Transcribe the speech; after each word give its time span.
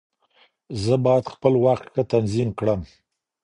زه 0.83 0.93
بايد 1.03 1.25
خپل 1.33 1.53
وخت 1.65 1.85
ښه 1.93 2.03
تنظيم 2.13 2.49
کړم. 2.59 2.81